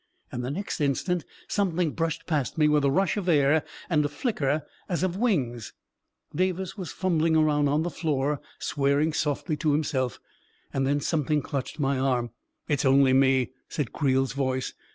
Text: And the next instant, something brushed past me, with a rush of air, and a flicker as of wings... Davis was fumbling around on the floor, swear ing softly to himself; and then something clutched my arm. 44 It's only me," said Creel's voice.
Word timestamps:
And 0.31 0.43
the 0.43 0.49
next 0.49 0.81
instant, 0.81 1.25
something 1.47 1.91
brushed 1.91 2.25
past 2.25 2.57
me, 2.57 2.67
with 2.67 2.83
a 2.83 2.89
rush 2.89 3.17
of 3.17 3.29
air, 3.29 3.63
and 3.87 4.03
a 4.03 4.09
flicker 4.09 4.63
as 4.89 5.03
of 5.03 5.15
wings... 5.15 5.73
Davis 6.35 6.75
was 6.75 6.91
fumbling 6.91 7.35
around 7.35 7.67
on 7.67 7.83
the 7.83 7.91
floor, 7.91 8.41
swear 8.57 8.99
ing 8.99 9.13
softly 9.13 9.55
to 9.57 9.73
himself; 9.73 10.19
and 10.73 10.87
then 10.87 11.01
something 11.01 11.43
clutched 11.43 11.79
my 11.79 11.99
arm. 11.99 12.29
44 12.65 12.73
It's 12.73 12.85
only 12.85 13.13
me," 13.13 13.51
said 13.69 13.93
Creel's 13.93 14.33
voice. 14.33 14.73